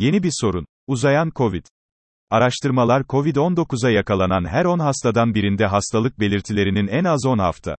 [0.00, 0.66] Yeni bir sorun.
[0.86, 1.64] Uzayan Covid.
[2.30, 7.76] Araştırmalar Covid-19'a yakalanan her 10 hastadan birinde hastalık belirtilerinin en az 10 hafta,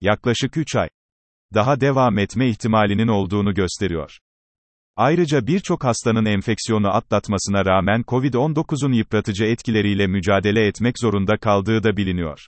[0.00, 0.88] yaklaşık 3 ay,
[1.54, 4.18] daha devam etme ihtimalinin olduğunu gösteriyor.
[4.96, 12.46] Ayrıca birçok hastanın enfeksiyonu atlatmasına rağmen Covid-19'un yıpratıcı etkileriyle mücadele etmek zorunda kaldığı da biliniyor.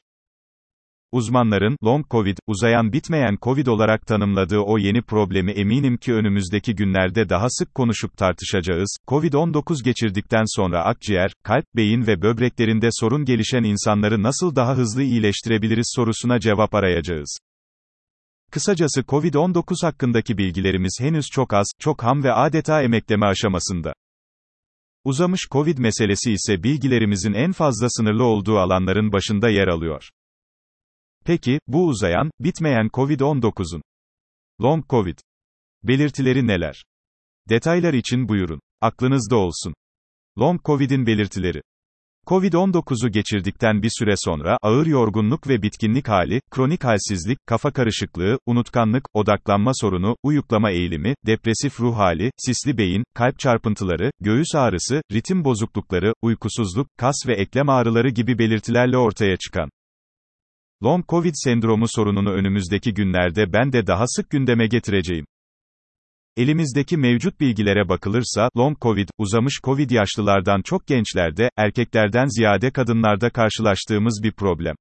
[1.17, 7.29] Uzmanların, long covid, uzayan bitmeyen covid olarak tanımladığı o yeni problemi eminim ki önümüzdeki günlerde
[7.29, 8.96] daha sık konuşup tartışacağız.
[9.09, 15.93] Covid-19 geçirdikten sonra akciğer, kalp, beyin ve böbreklerinde sorun gelişen insanları nasıl daha hızlı iyileştirebiliriz
[15.97, 17.38] sorusuna cevap arayacağız.
[18.51, 23.93] Kısacası Covid-19 hakkındaki bilgilerimiz henüz çok az, çok ham ve adeta emekleme aşamasında.
[25.05, 30.10] Uzamış Covid meselesi ise bilgilerimizin en fazla sınırlı olduğu alanların başında yer alıyor.
[31.27, 33.83] Peki, bu uzayan, bitmeyen Covid-19'un
[34.62, 35.19] Long Covid
[35.83, 36.85] belirtileri neler?
[37.49, 38.61] Detaylar için buyurun.
[38.80, 39.75] Aklınızda olsun.
[40.39, 41.62] Long Covid'in belirtileri
[42.27, 49.05] Covid-19'u geçirdikten bir süre sonra, ağır yorgunluk ve bitkinlik hali, kronik halsizlik, kafa karışıklığı, unutkanlık,
[49.15, 56.15] odaklanma sorunu, uyuklama eğilimi, depresif ruh hali, sisli beyin, kalp çarpıntıları, göğüs ağrısı, ritim bozuklukları,
[56.23, 59.71] uykusuzluk, kas ve eklem ağrıları gibi belirtilerle ortaya çıkan
[60.82, 65.27] Long Covid sendromu sorununu önümüzdeki günlerde ben de daha sık gündeme getireceğim.
[66.37, 74.21] Elimizdeki mevcut bilgilere bakılırsa, long covid, uzamış covid yaşlılardan çok gençlerde, erkeklerden ziyade kadınlarda karşılaştığımız
[74.22, 74.75] bir problem.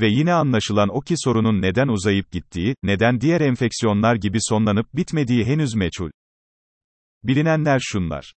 [0.00, 5.44] Ve yine anlaşılan o ki sorunun neden uzayıp gittiği, neden diğer enfeksiyonlar gibi sonlanıp bitmediği
[5.44, 6.10] henüz meçhul.
[7.24, 8.34] Bilinenler şunlar.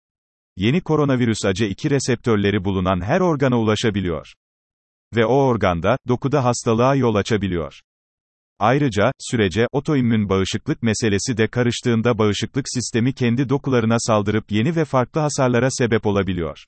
[0.56, 4.32] Yeni koronavirüs AC2 reseptörleri bulunan her organa ulaşabiliyor.
[5.16, 7.80] Ve o organda, dokuda hastalığa yol açabiliyor.
[8.58, 15.20] Ayrıca, sürece, otoimmün bağışıklık meselesi de karıştığında bağışıklık sistemi kendi dokularına saldırıp yeni ve farklı
[15.20, 16.64] hasarlara sebep olabiliyor.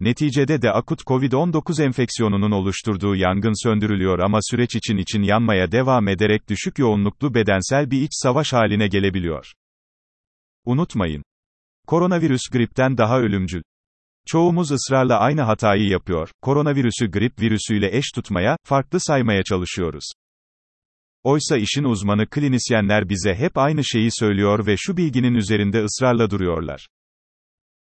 [0.00, 6.48] Neticede de akut COVID-19 enfeksiyonunun oluşturduğu yangın söndürülüyor ama süreç için için yanmaya devam ederek
[6.48, 9.52] düşük yoğunluklu bedensel bir iç savaş haline gelebiliyor.
[10.64, 11.22] Unutmayın.
[11.86, 13.62] Koronavirüs gripten daha ölümcül.
[14.30, 20.04] Çoğumuz ısrarla aynı hatayı yapıyor, koronavirüsü grip virüsüyle eş tutmaya, farklı saymaya çalışıyoruz.
[21.22, 26.88] Oysa işin uzmanı klinisyenler bize hep aynı şeyi söylüyor ve şu bilginin üzerinde ısrarla duruyorlar.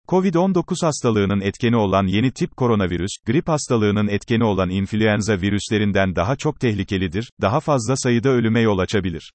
[0.08, 6.60] Covid-19 hastalığının etkeni olan yeni tip koronavirüs, grip hastalığının etkeni olan influenza virüslerinden daha çok
[6.60, 9.32] tehlikelidir, daha fazla sayıda ölüme yol açabilir.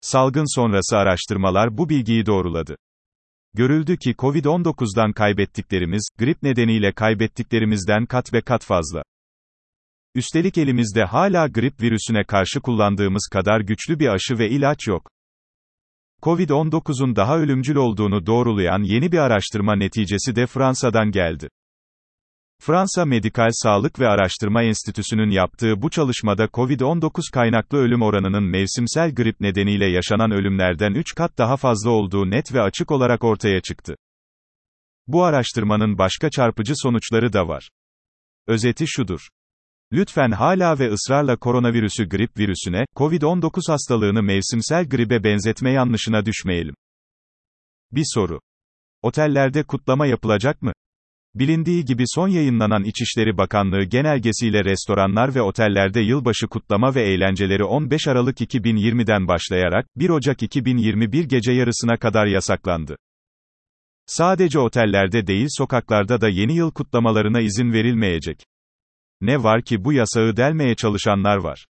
[0.00, 2.76] Salgın sonrası araştırmalar bu bilgiyi doğruladı.
[3.56, 9.02] Görüldü ki Covid-19'dan kaybettiklerimiz, grip nedeniyle kaybettiklerimizden kat ve kat fazla.
[10.14, 15.10] Üstelik elimizde hala grip virüsüne karşı kullandığımız kadar güçlü bir aşı ve ilaç yok.
[16.22, 21.48] Covid-19'un daha ölümcül olduğunu doğrulayan yeni bir araştırma neticesi de Fransa'dan geldi.
[22.58, 29.40] Fransa Medikal Sağlık ve Araştırma Enstitüsü'nün yaptığı bu çalışmada COVID-19 kaynaklı ölüm oranının mevsimsel grip
[29.40, 33.96] nedeniyle yaşanan ölümlerden 3 kat daha fazla olduğu net ve açık olarak ortaya çıktı.
[35.06, 37.68] Bu araştırmanın başka çarpıcı sonuçları da var.
[38.46, 39.28] Özeti şudur.
[39.92, 46.74] Lütfen hala ve ısrarla koronavirüsü grip virüsüne, COVID-19 hastalığını mevsimsel gribe benzetme yanlışına düşmeyelim.
[47.92, 48.40] Bir soru.
[49.02, 50.72] Otellerde kutlama yapılacak mı?
[51.38, 58.08] Bilindiği gibi son yayınlanan İçişleri Bakanlığı genelgesiyle restoranlar ve otellerde yılbaşı kutlama ve eğlenceleri 15
[58.08, 62.96] Aralık 2020'den başlayarak 1 Ocak 2021 gece yarısına kadar yasaklandı.
[64.06, 68.38] Sadece otellerde değil sokaklarda da yeni yıl kutlamalarına izin verilmeyecek.
[69.20, 71.66] Ne var ki bu yasağı delmeye çalışanlar var.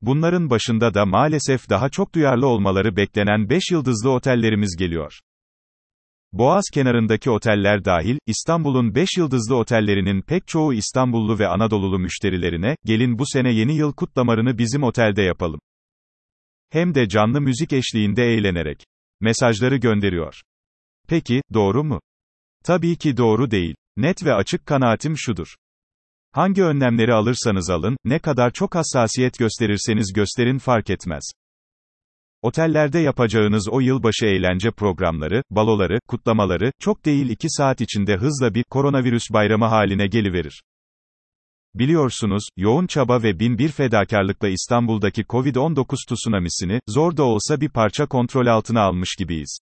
[0.00, 5.20] Bunların başında da maalesef daha çok duyarlı olmaları beklenen 5 yıldızlı otellerimiz geliyor.
[6.34, 13.18] Boğaz kenarındaki oteller dahil, İstanbul'un 5 yıldızlı otellerinin pek çoğu İstanbullu ve Anadolulu müşterilerine, gelin
[13.18, 15.60] bu sene yeni yıl kutlamalarını bizim otelde yapalım.
[16.70, 18.84] Hem de canlı müzik eşliğinde eğlenerek.
[19.20, 20.40] Mesajları gönderiyor.
[21.08, 22.00] Peki, doğru mu?
[22.64, 23.74] Tabii ki doğru değil.
[23.96, 25.54] Net ve açık kanaatim şudur.
[26.32, 31.24] Hangi önlemleri alırsanız alın, ne kadar çok hassasiyet gösterirseniz gösterin fark etmez.
[32.44, 38.64] Otellerde yapacağınız o yılbaşı eğlence programları, baloları, kutlamaları, çok değil 2 saat içinde hızla bir
[38.64, 40.62] koronavirüs bayramı haline geliverir.
[41.74, 48.06] Biliyorsunuz, yoğun çaba ve bin bir fedakarlıkla İstanbul'daki Covid-19 tsunamisini, zor da olsa bir parça
[48.06, 49.58] kontrol altına almış gibiyiz.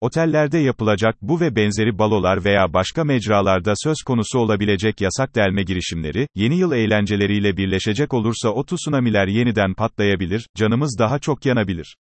[0.00, 6.28] Otellerde yapılacak bu ve benzeri balolar veya başka mecralarda söz konusu olabilecek yasak delme girişimleri,
[6.34, 11.96] yeni yıl eğlenceleriyle birleşecek olursa o tsunamiler yeniden patlayabilir, canımız daha çok yanabilir.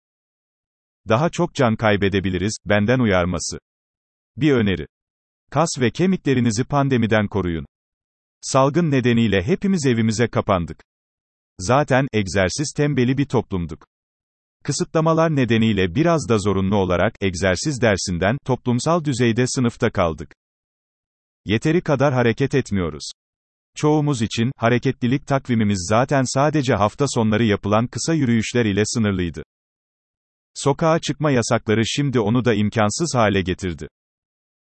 [1.09, 3.59] Daha çok can kaybedebiliriz, benden uyarması.
[4.37, 4.87] Bir öneri.
[5.51, 7.65] Kas ve kemiklerinizi pandemiden koruyun.
[8.41, 10.83] Salgın nedeniyle hepimiz evimize kapandık.
[11.59, 13.87] Zaten, egzersiz tembeli bir toplumduk.
[14.65, 20.33] Kısıtlamalar nedeniyle biraz da zorunlu olarak, egzersiz dersinden, toplumsal düzeyde sınıfta kaldık.
[21.45, 23.11] Yeteri kadar hareket etmiyoruz.
[23.75, 29.43] Çoğumuz için, hareketlilik takvimimiz zaten sadece hafta sonları yapılan kısa yürüyüşler ile sınırlıydı.
[30.53, 33.87] Sokağa çıkma yasakları şimdi onu da imkansız hale getirdi.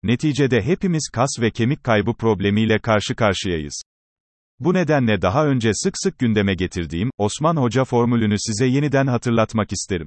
[0.02, 3.82] Neticede hepimiz kas ve kemik kaybı problemiyle karşı karşıyayız.
[4.60, 10.06] Bu nedenle daha önce sık sık gündeme getirdiğim, Osman Hoca formülünü size yeniden hatırlatmak isterim.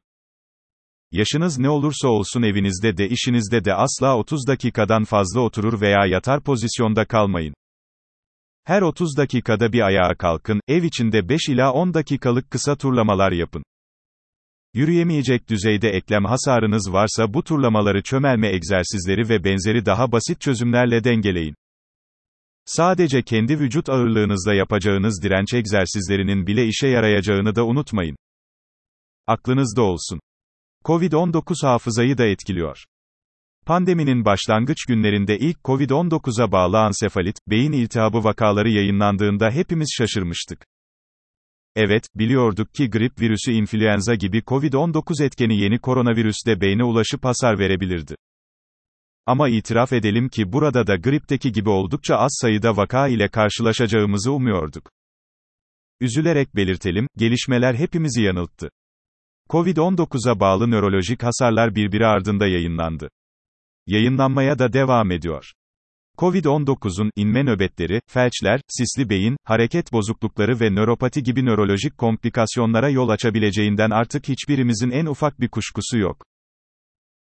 [1.12, 6.44] Yaşınız ne olursa olsun evinizde de işinizde de asla 30 dakikadan fazla oturur veya yatar
[6.44, 7.54] pozisyonda kalmayın.
[8.64, 13.64] Her 30 dakikada bir ayağa kalkın, ev içinde 5 ila 10 dakikalık kısa turlamalar yapın.
[14.74, 21.56] Yürüyemeyecek düzeyde eklem hasarınız varsa bu turlamaları çömelme egzersizleri ve benzeri daha basit çözümlerle dengeleyin.
[22.68, 28.16] Sadece kendi vücut ağırlığınızla yapacağınız direnç egzersizlerinin bile işe yarayacağını da unutmayın.
[29.28, 30.20] Aklınızda olsun.
[30.86, 32.84] Covid-19 hafızayı da etkiliyor.
[33.66, 40.66] Pandeminin başlangıç günlerinde ilk Covid-19'a bağlı ansefalit, beyin iltihabı vakaları yayınlandığında hepimiz şaşırmıştık.
[41.76, 47.60] Evet, biliyorduk ki grip virüsü influenza gibi Covid-19 etkeni yeni koronavirüs de beyne ulaşıp hasar
[47.60, 48.16] verebilirdi.
[49.28, 54.90] Ama itiraf edelim ki burada da gripteki gibi oldukça az sayıda vaka ile karşılaşacağımızı umuyorduk.
[56.02, 58.70] Üzülerek belirtelim, gelişmeler hepimizi yanılttı.
[59.50, 63.10] Covid-19'a bağlı nörolojik hasarlar birbiri ardında yayınlandı.
[63.88, 65.52] Yayınlanmaya da devam ediyor.
[66.18, 73.90] Covid-19'un inme nöbetleri, felçler, sisli beyin, hareket bozuklukları ve nöropati gibi nörolojik komplikasyonlara yol açabileceğinden
[73.90, 76.27] artık hiçbirimizin en ufak bir kuşkusu yok.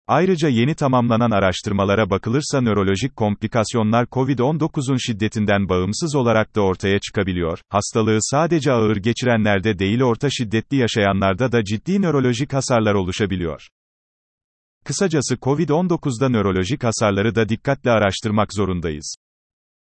[0.09, 7.59] Ayrıca yeni tamamlanan araştırmalara bakılırsa nörolojik komplikasyonlar COVID-19'un şiddetinden bağımsız olarak da ortaya çıkabiliyor.
[7.69, 13.69] Hastalığı sadece ağır geçirenlerde değil orta şiddetli yaşayanlarda da ciddi nörolojik hasarlar oluşabiliyor.
[14.85, 19.17] Kısacası COVID-19'da nörolojik hasarları da dikkatle araştırmak zorundayız.